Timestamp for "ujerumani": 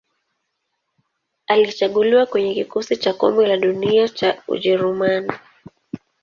4.47-5.31